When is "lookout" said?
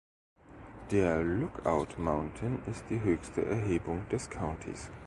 1.21-1.99